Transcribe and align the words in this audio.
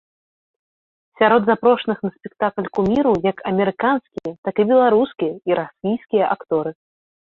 Сярод 1.21 1.41
запрошаных 1.49 1.97
на 2.07 2.11
спектакль 2.17 2.71
куміраў 2.79 3.15
як 3.31 3.37
амерыканскія, 3.53 4.29
так 4.51 4.55
і 4.67 4.69
беларускія, 4.75 5.33
і 5.49 5.63
расійскія 5.65 6.25
акторы. 6.37 6.71